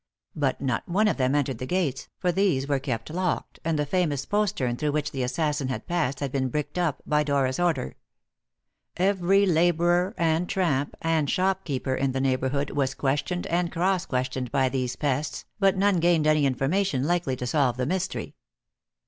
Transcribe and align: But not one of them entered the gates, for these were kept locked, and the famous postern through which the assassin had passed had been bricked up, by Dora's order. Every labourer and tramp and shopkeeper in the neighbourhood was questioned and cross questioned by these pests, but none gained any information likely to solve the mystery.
But 0.35 0.59
not 0.61 0.89
one 0.89 1.07
of 1.07 1.17
them 1.17 1.35
entered 1.35 1.59
the 1.59 1.67
gates, 1.67 2.07
for 2.17 2.31
these 2.31 2.67
were 2.67 2.79
kept 2.79 3.11
locked, 3.11 3.59
and 3.63 3.77
the 3.77 3.85
famous 3.85 4.25
postern 4.25 4.75
through 4.75 4.93
which 4.93 5.11
the 5.11 5.21
assassin 5.21 5.67
had 5.67 5.85
passed 5.85 6.21
had 6.21 6.31
been 6.31 6.49
bricked 6.49 6.79
up, 6.79 7.03
by 7.05 7.21
Dora's 7.23 7.59
order. 7.59 7.93
Every 8.97 9.45
labourer 9.45 10.15
and 10.17 10.49
tramp 10.49 10.95
and 11.03 11.29
shopkeeper 11.29 11.93
in 11.93 12.13
the 12.13 12.19
neighbourhood 12.19 12.71
was 12.71 12.95
questioned 12.95 13.45
and 13.45 13.71
cross 13.71 14.07
questioned 14.07 14.51
by 14.51 14.69
these 14.69 14.95
pests, 14.95 15.45
but 15.59 15.77
none 15.77 15.97
gained 15.99 16.25
any 16.25 16.47
information 16.47 17.03
likely 17.03 17.35
to 17.35 17.45
solve 17.45 17.77
the 17.77 17.85
mystery. 17.85 18.33